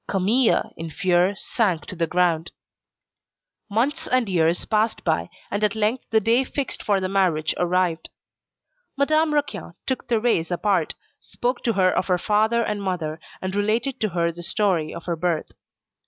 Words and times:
Camille 0.07 0.73
in 0.77 0.89
fear 0.89 1.35
sank 1.35 1.85
to 1.85 1.95
the 1.95 2.07
ground. 2.07 2.51
Months 3.69 4.07
and 4.07 4.27
years 4.27 4.65
passed 4.65 5.03
by, 5.03 5.29
and 5.51 5.63
at 5.63 5.75
length 5.75 6.05
the 6.09 6.19
day 6.19 6.43
fixed 6.43 6.81
for 6.81 6.99
the 6.99 7.07
marriage 7.07 7.53
arrived. 7.59 8.09
Madame 8.97 9.31
Raquin 9.31 9.75
took 9.85 10.07
Thérèse 10.07 10.49
apart, 10.49 10.95
spoke 11.19 11.61
to 11.61 11.73
her 11.73 11.95
of 11.95 12.07
her 12.07 12.17
father 12.17 12.63
and 12.63 12.81
mother, 12.81 13.19
and 13.43 13.53
related 13.53 14.01
to 14.01 14.09
her 14.09 14.31
the 14.31 14.41
story 14.41 14.91
of 14.91 15.05
her 15.05 15.15
birth. 15.15 15.51